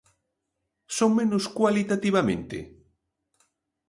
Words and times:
¿Son 0.97 1.09
menos 1.19 1.43
cualitativamente? 1.59 2.57